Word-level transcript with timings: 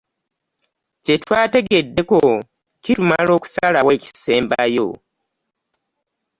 Kye 1.03 1.15
twategeddeko 1.23 2.19
kitumala 2.83 3.31
okusalawo 3.37 3.89
ekisembayo. 3.97 4.87